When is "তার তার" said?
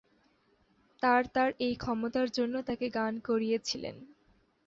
1.01-1.49